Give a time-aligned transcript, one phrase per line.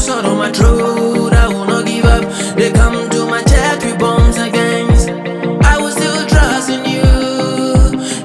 [0.00, 2.24] sword on my throat, I will not give up.
[2.56, 5.06] They come to my chair with bombs and gangs.
[5.66, 7.02] I will still trust in you.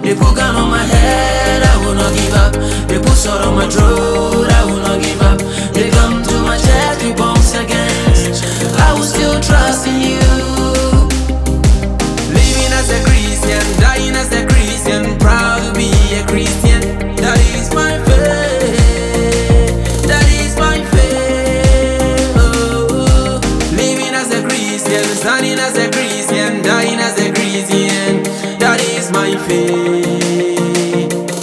[0.02, 2.54] They put gun on my head, I will not give up.
[2.88, 4.05] They put sword on my throat.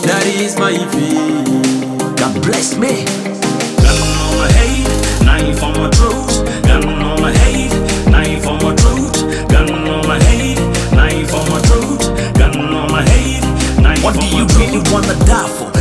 [0.05, 2.17] That is my faith.
[2.17, 3.22] God bless me.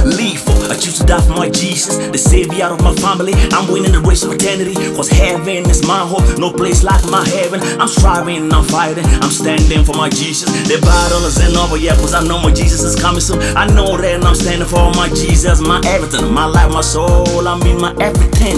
[0.06, 0.58] Leave for?
[0.72, 3.34] I choose to die for my Jesus, the savior of my family.
[3.54, 4.74] I'm winning the race of eternity.
[4.96, 7.62] Cause heaven is my home, no place like my heaven.
[7.80, 10.50] I'm striving, I'm fighting, I'm standing for my Jesus.
[10.68, 13.40] The battle isn't over yet, cause I know my Jesus is coming soon.
[13.56, 17.48] I know that I'm standing for my Jesus, my everything, my life, my soul.
[17.48, 18.58] I mean, my everything,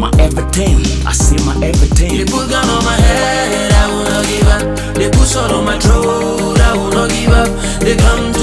[0.00, 0.82] my everything.
[1.06, 2.18] I see my everything.
[2.18, 4.94] They put gun on my head, I will not give up.
[4.96, 7.48] They put sword on my throat, I will not give up.
[7.80, 8.33] They come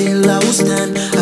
[0.00, 1.19] still I will stand.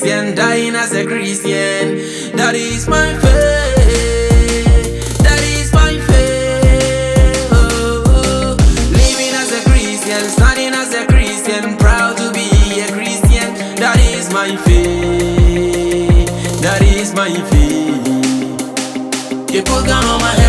[0.00, 2.00] Christian, dying as a Christian.
[2.34, 5.18] That is my faith.
[5.18, 7.52] That is my faith.
[7.52, 8.56] Oh, oh.
[8.96, 12.48] Living as a Christian, standing as a Christian, proud to be
[12.80, 13.52] a Christian.
[13.76, 16.30] That is my faith.
[16.62, 19.48] That is my faith.
[19.48, 20.39] They put gun on my